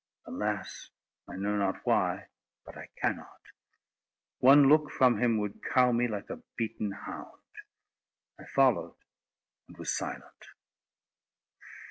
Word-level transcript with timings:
Alas! 0.25 0.89
I 1.27 1.35
know 1.35 1.55
not 1.57 1.81
why, 1.85 2.25
but 2.65 2.75
I 2.75 2.89
cannot. 2.95 3.39
One 4.39 4.67
look 4.67 4.89
from 4.89 5.19
him 5.21 5.37
would 5.37 5.61
cow 5.63 5.91
me 5.91 6.07
like 6.07 6.31
a 6.31 6.41
beaten 6.57 6.91
hound." 6.91 7.43
I 8.39 8.45
followed, 8.45 8.95
and 9.67 9.77
was 9.77 9.95
silent. 9.95 10.47